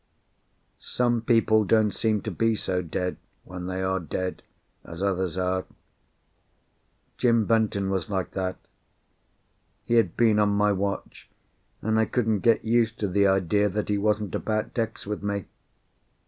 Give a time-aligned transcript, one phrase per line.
[0.79, 4.41] Some people don't seem to be so dead, when they are dead,
[4.83, 5.63] as others are.
[7.19, 8.55] Jim Benton was like that.
[9.85, 11.29] He had been on my watch,
[11.83, 15.45] and I couldn't get used to the idea that he wasn't about decks with me.